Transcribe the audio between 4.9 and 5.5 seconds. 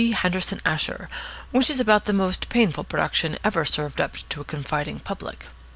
public.